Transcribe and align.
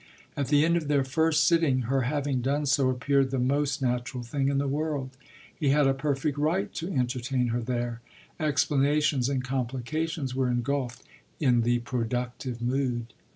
At 0.35 0.47
the 0.47 0.65
end 0.65 0.77
of 0.77 0.87
their 0.87 1.03
first 1.03 1.45
sitting 1.47 1.81
her 1.81 2.01
having 2.01 2.41
done 2.41 2.65
so 2.65 2.89
appeared 2.89 3.29
the 3.29 3.37
most 3.37 3.83
natural 3.83 4.23
thing 4.23 4.49
in 4.49 4.57
the 4.57 4.67
world: 4.67 5.15
he 5.55 5.69
had 5.69 5.85
a 5.85 5.93
perfect 5.93 6.39
right 6.39 6.73
to 6.73 6.91
entertain 6.91 7.49
her 7.49 7.61
there 7.61 8.01
explanations 8.39 9.29
and 9.29 9.43
complications 9.43 10.33
were 10.33 10.49
engulfed 10.49 11.03
in 11.39 11.61
the 11.61 11.77
productive 11.81 12.63
mood. 12.63 13.13